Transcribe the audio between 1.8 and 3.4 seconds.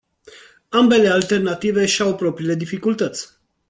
își au propriile dificultăți.